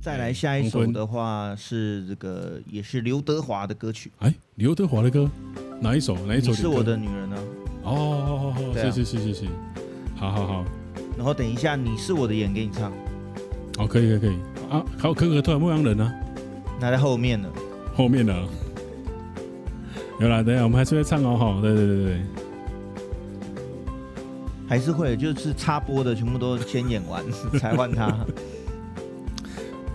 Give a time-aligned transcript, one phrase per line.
[0.00, 4.10] 再来下一首的话是这个，也是刘德华的歌曲。
[4.20, 5.30] 哎，刘德华的歌，
[5.78, 6.16] 哪一首？
[6.26, 6.48] 哪一首？
[6.48, 7.36] 你是我的女人呢？
[7.82, 9.46] 哦，好好好，谢谢谢谢谢，
[10.16, 10.64] 好好好。
[11.18, 12.90] 然后等一下，你是我的眼，给你唱。
[13.78, 14.38] 哦，可以可以可以。
[14.70, 16.10] 啊，还有可可突然牧羊人呢？
[16.80, 17.46] 那在后面呢。
[17.94, 18.34] 后面呢？
[20.18, 22.20] 有啦，等一下我们还是会唱哦，哈，对对对对。
[24.66, 27.22] 还是会，就是插播的全部都先演完
[27.60, 28.16] 才换他。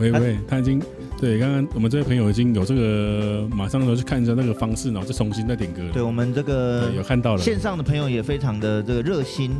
[0.00, 0.82] 喂喂，他已经
[1.20, 5.82] 对刚刚我们这位朋友已经有这个，马上就去看一下那个方式，然后再重新再点歌。
[5.92, 9.52] 对我们这个有看到了，线上的朋友也非常的这个热心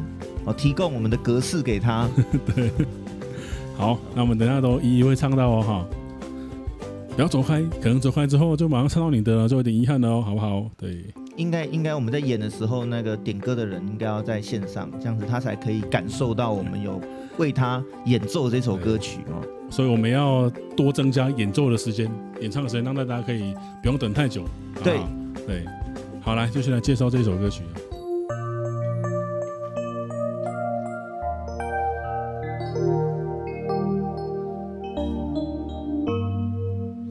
[0.44, 2.08] 哦，提供我们的格式给他。
[2.54, 2.70] 对，
[3.76, 5.86] 好，那我们等下都一一会唱到哦哈。
[7.14, 10.68] 不要走开，可能走开之后就马上唱到你的了，就有点遗憾了哦，好不好？
[10.76, 11.04] 对，
[11.36, 17.00] 应该应该我们在演的时候，那个点歌的人应该要在线上，这样子他才可以感受到我们有
[17.38, 19.40] 为他演奏这首歌曲哦。
[19.74, 22.08] 所以我们要多增加演奏的时间，
[22.40, 24.44] 演唱的时间，让大家可以不用等太久。
[24.84, 25.00] 对
[25.48, 25.64] 对，
[26.20, 27.64] 好，来，就先来介绍这首歌曲。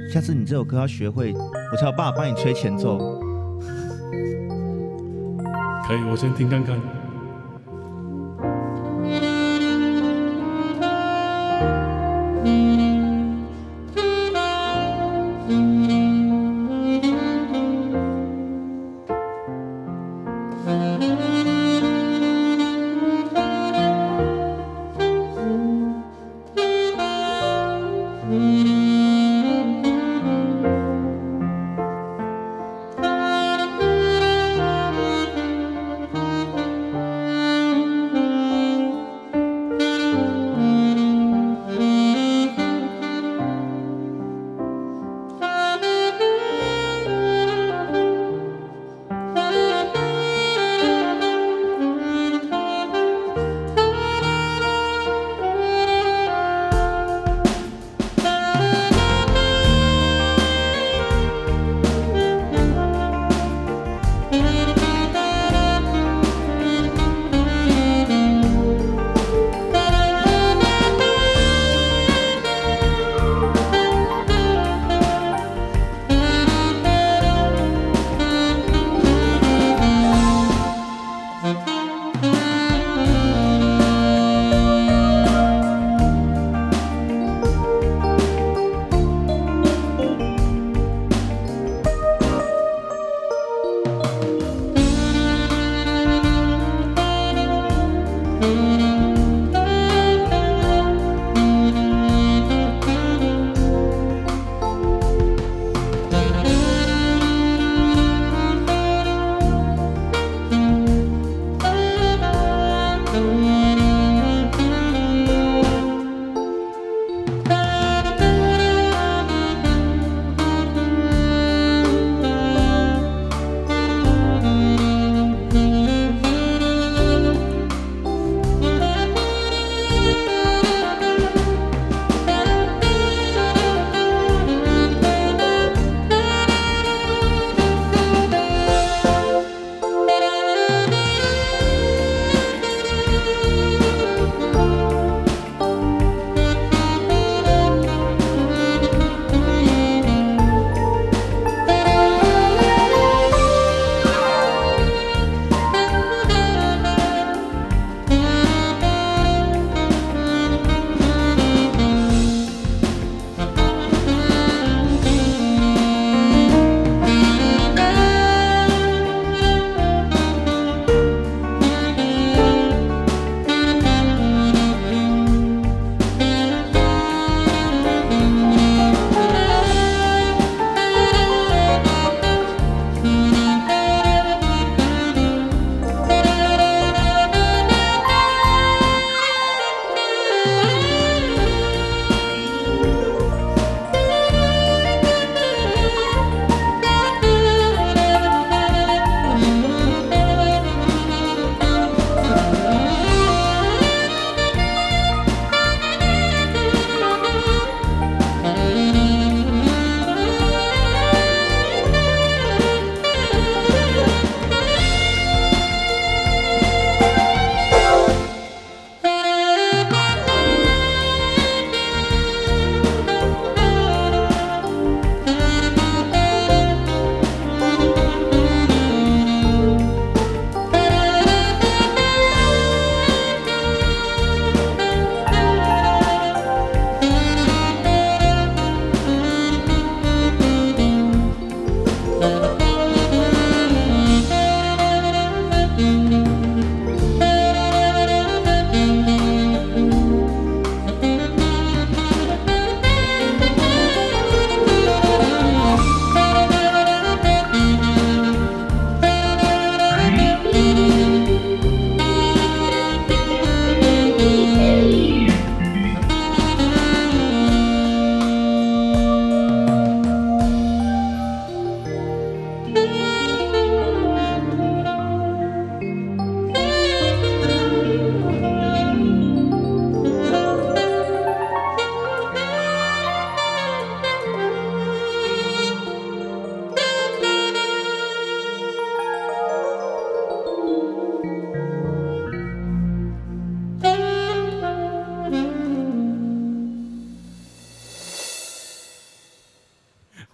[0.10, 2.98] 下次你这首歌要学会，我才有办法帮你吹前奏。
[5.86, 7.03] 可以，我先听看看。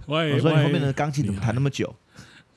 [0.09, 1.93] 喂，我说你后面的钢琴怎么弹那么久？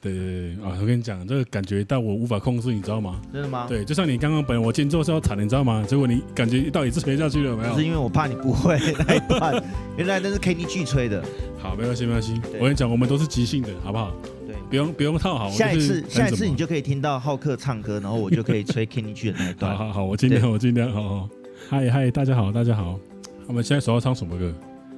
[0.00, 0.76] 对对对啊！
[0.81, 3.20] 我跟你讲，这个感觉到我无法控制，你知道吗？
[3.32, 3.66] 真的吗？
[3.69, 5.84] 对，就像你刚刚本来我间奏是要弹，你知道吗？
[5.87, 7.76] 结果你感觉到底是吹下去了，没有？
[7.76, 9.62] 是因为我怕你不会那一段，
[9.96, 11.22] 原来那是 Kenny G 吹的。
[11.58, 12.40] 好，没关系，没关系。
[12.54, 14.12] 我跟你讲，我们都是即兴的，好不好？
[14.46, 15.50] 对，不用不用套好。
[15.50, 19.70] 下一次，下一次你就可以听到浩克唱歌，然后我就可以吹 Kenny G 的那一段。
[19.76, 20.90] 好好好，我尽量， 我尽量。
[20.90, 21.28] 好好，
[21.69, 22.98] 嗨嗨，大家好，大家好。
[23.46, 24.52] 我们现在首要唱什么歌？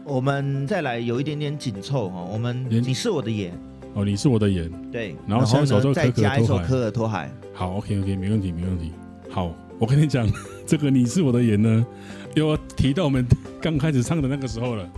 [0.05, 3.53] 我们再来有一点点紧凑哈，我们你是我的眼。
[3.95, 7.31] 哦，你是我的眼，对，然后下一首就再加一首《科尔托海》。
[7.57, 8.91] 好，OK OK，没问题，没问题。
[9.31, 10.29] 好，我跟你讲，
[10.67, 11.87] 这个你是我的眼呢，
[12.35, 13.25] 又要提到我们
[13.61, 14.91] 刚开始唱的那个时候了。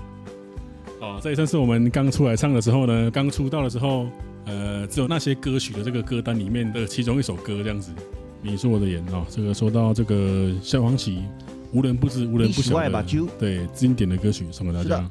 [1.02, 4.08] 哦，这也算是我们刚出来唱的时候呢，刚出道的时候，
[4.46, 7.92] 呃，只有那些歌曲的这个歌单里面的其中一首歌这样子。
[8.40, 11.22] 你是我的眼哦，这个说到这个萧煌奇，
[11.76, 15.10] 无人不知，无人不晓的，对，经典的歌曲送给大家。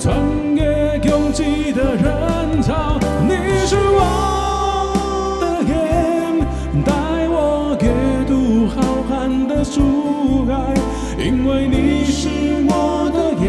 [0.00, 0.16] 穿
[0.56, 2.98] 越拥挤的人潮。
[3.28, 3.34] 你
[3.66, 6.40] 是我的眼，
[6.82, 6.90] 带
[7.28, 8.80] 我阅读浩
[9.10, 10.74] 瀚的书海。
[11.22, 12.30] 因为你是
[12.66, 13.46] 我的眼，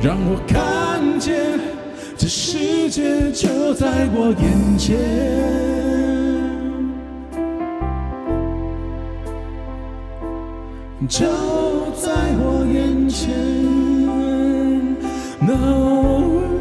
[0.00, 1.58] 让我看见
[2.16, 4.94] 这世界就在我眼前。
[11.08, 11.26] 就
[12.00, 13.34] 在我眼前
[15.40, 16.53] ，No。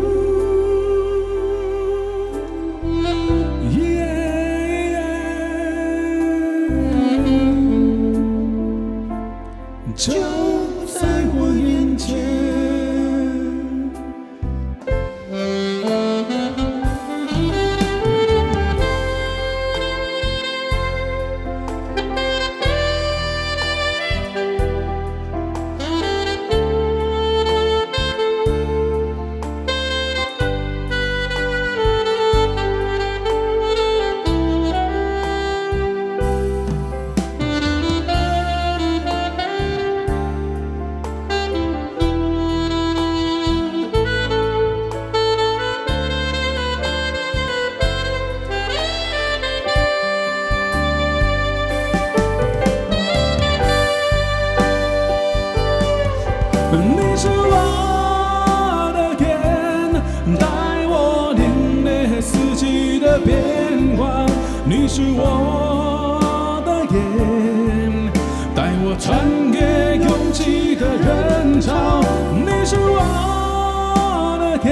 [66.93, 68.11] 眼，
[68.53, 69.17] 带我穿
[69.51, 72.01] 越拥挤的人潮，
[72.45, 74.71] 你是我的眼，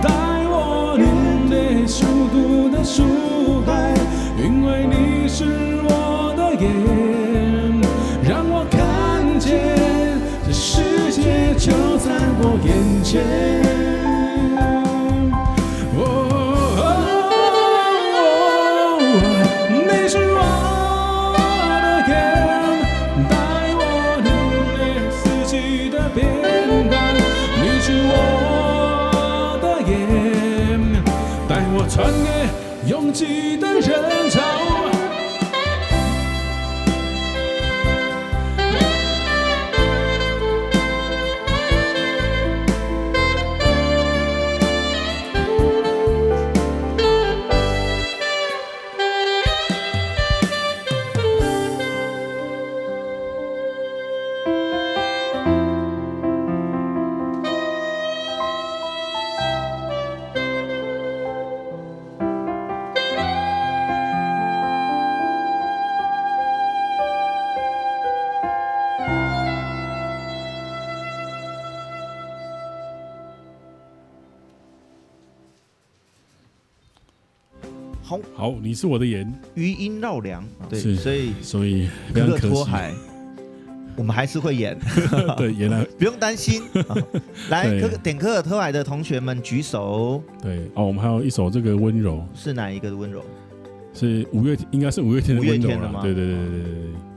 [0.00, 0.08] 带
[0.48, 3.04] 我领略速度的抒
[3.66, 3.92] 海，
[4.38, 5.44] 因为你是
[5.84, 6.64] 我的眼，
[8.26, 9.52] 让我看见
[10.46, 13.61] 这世界就在我眼前。
[31.94, 34.51] 穿越拥挤的人潮。
[78.34, 82.92] 好，你是我的眼，余音绕梁，对，所以所以可可托海，
[83.96, 84.78] 我们还是会演，
[85.36, 86.62] 对，演了，不用担心。
[87.50, 90.22] 来，可可点可可托海的同学们举手。
[90.42, 93.22] 对，哦，我们还有一首这个温柔，是哪一个的温柔？
[93.94, 97.11] 是五月，应该是五月天的温柔了，对对对对对对。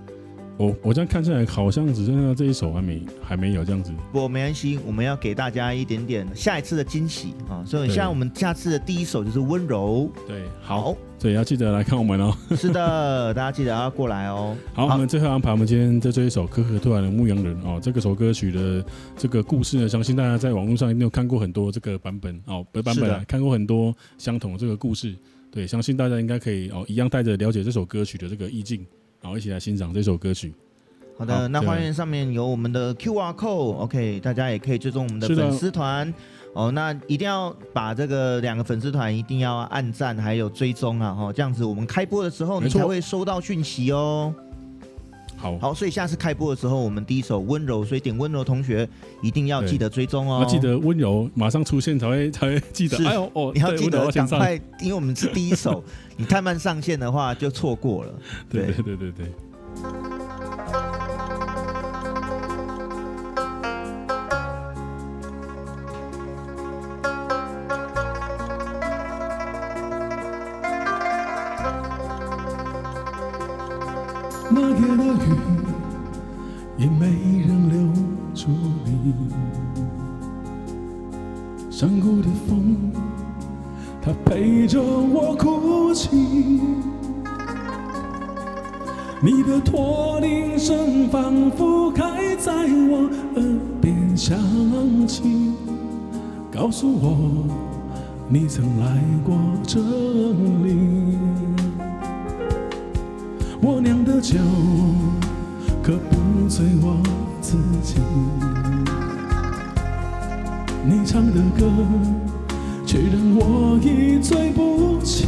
[0.57, 3.91] 我我这样看起来好像只剩下这一首还没还没有这样子。
[4.13, 7.61] 不，没关系，我们要给大家一点点下一次的惊喜啊！
[7.65, 10.09] 所以像我们下次的第一首就是温柔。
[10.25, 12.33] 对，好，所以要记得来看我们哦。
[12.55, 14.55] 是的， 大家记得要过来哦。
[14.73, 18.85] 好，好我们最后安排我们今天在这一首可可托海的牧羊人哦，这个首歌曲的
[19.17, 25.13] 这个故事呢，相信大家在网络上一定有看过很多这个版本哦，不是版本啊，看过很多相同的这个故事。
[25.51, 28.85] 对，相信大家应该可以哦，一样带着了解这首歌曲的这个意境。
[29.25, 30.53] 好，一起来欣赏这首歌曲。
[31.17, 36.13] 好的，好，那画面上面有我们的 QR code，OK，大家也可以追踪我们的粉丝团
[36.53, 36.69] 哦。
[36.71, 44.31] 那一定要把这个两个粉丝团一定要按赞，还有追踪啊，哈，这样子我们开播的时候你才会收到讯息哦。
[45.45, 48.87] 好，好，所以下次开播的时候，我们第一首温柔，所以点温柔同学
[49.21, 50.39] 一定要记得追踪哦。
[50.41, 52.97] 要记得温柔马上出现才会才会记得。
[53.07, 55.83] 哎呦哦， 你要记得赶快，因为我们是第一首，
[56.17, 58.13] 你太慢上线的话就错过了。
[58.49, 59.31] 对对对对对。
[81.77, 82.89] 山谷的风，
[84.01, 86.07] 它陪着我哭泣。
[89.21, 93.43] 你的驼铃声仿佛还在我耳
[93.81, 94.37] 边响
[95.05, 95.51] 起，
[96.49, 97.45] 告诉我
[98.29, 99.35] 你曾来过
[99.67, 101.17] 这里。
[103.61, 104.39] 我酿的酒
[105.83, 107.03] 可不醉我
[107.41, 107.95] 自己，
[110.87, 111.65] 你唱的歌
[112.85, 115.25] 却让我一醉不起。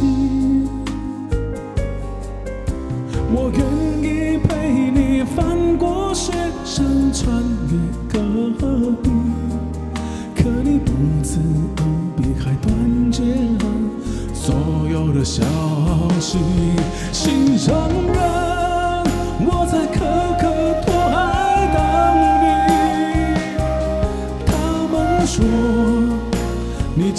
[3.30, 3.60] 我愿
[4.02, 6.32] 意陪你翻过雪
[6.64, 7.76] 山，穿越
[8.08, 8.18] 戈
[9.02, 9.10] 壁，
[10.36, 10.92] 可你不
[11.24, 11.40] 辞
[11.76, 11.82] 而
[12.16, 13.66] 别，还断绝了
[14.32, 14.54] 所
[14.88, 15.42] 有的消
[16.20, 16.38] 息，
[17.12, 17.74] 心上
[18.14, 18.37] 人。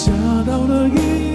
[0.00, 0.10] 下
[0.46, 1.29] 到了雨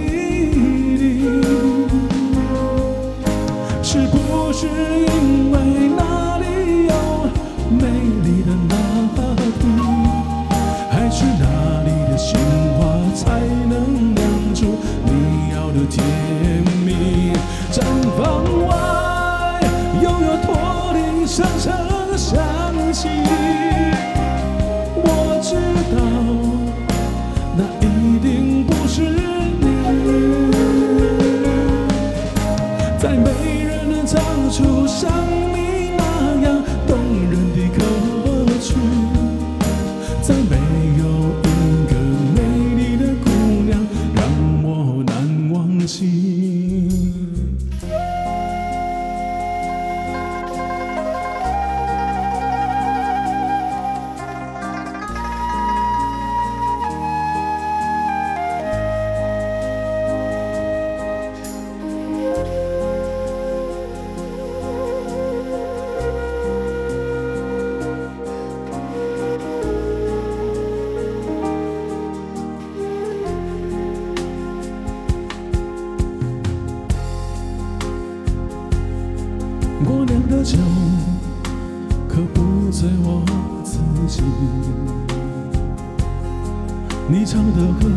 [87.80, 87.90] 歌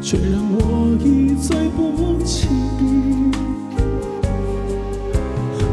[0.00, 2.48] 却让我一醉不起。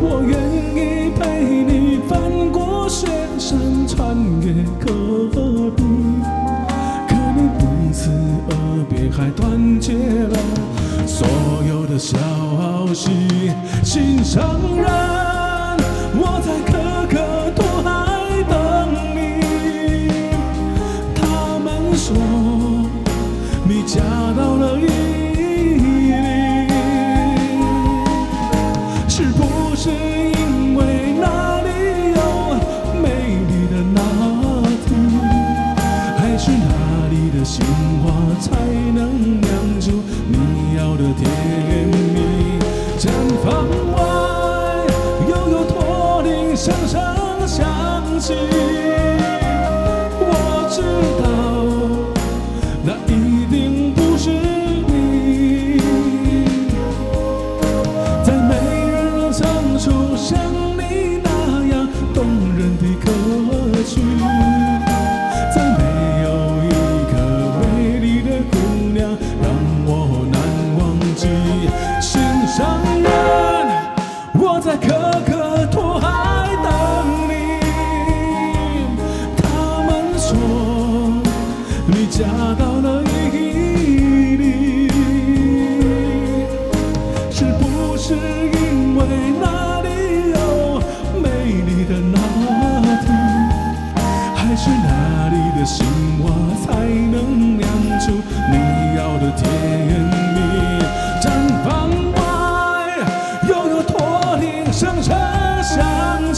[0.02, 0.32] 我愿
[0.76, 5.30] 意陪你翻过雪山，穿越戈
[5.76, 5.84] 壁，
[7.08, 7.62] 可你不
[7.94, 8.10] 辞
[8.50, 8.52] 而
[8.90, 10.38] 别，还断绝了
[11.06, 11.28] 所
[11.68, 12.18] 有的消
[12.94, 13.12] 息。
[13.84, 14.42] 心上
[14.78, 14.86] 人，
[16.16, 16.72] 我在可
[17.08, 17.16] 可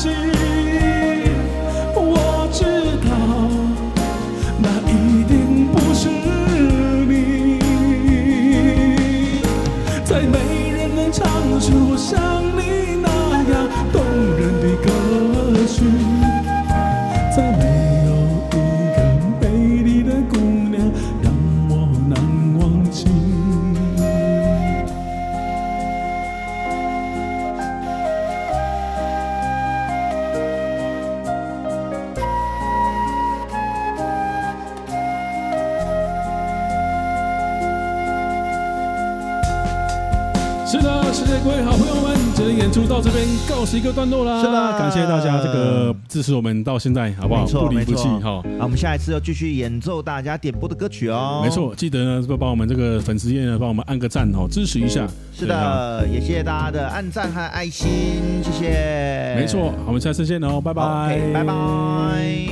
[0.04, 0.31] 响
[40.72, 44.40] 是的，谢谢各位好朋友们，今天演出到这边告辞一个段落啦。
[44.40, 47.46] 是的，感谢大家这个支持我们到现在，好不好？
[47.46, 48.22] 不离不弃哈。
[48.22, 51.42] 好，我们下一次要继续演奏大家点播的歌曲哦。
[51.44, 55.06] 没错，记得呢，帮我们这个粉丝页呢，帮我们按个赞哦，支持一下。
[55.38, 57.90] 是的，也谢谢大家的按赞和爱心，
[58.42, 59.36] 谢谢。
[59.36, 62.51] 没错，好，我们下次见哦，拜拜，拜拜。